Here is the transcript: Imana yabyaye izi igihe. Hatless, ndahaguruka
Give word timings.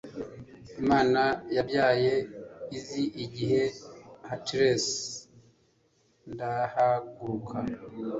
Imana 0.81 1.21
yabyaye 1.55 2.13
izi 2.77 3.03
igihe. 3.23 3.61
Hatless, 4.27 4.85
ndahaguruka 6.31 7.57